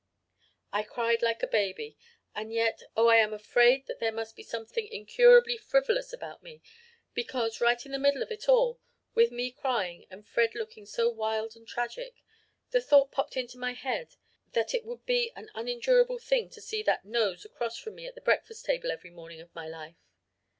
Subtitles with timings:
[0.73, 1.95] I cried like a baby;
[2.33, 6.63] and yet oh, I am afraid that there must be something incurably frivolous about me,
[7.13, 8.79] because, right in the middle of it all,
[9.13, 12.23] with me crying and Fred looking so wild and tragic,
[12.71, 14.15] the thought popped into my head
[14.53, 18.15] that it would be an unendurable thing to see that nose across from me at
[18.15, 20.07] the breakfast table every morning of my life.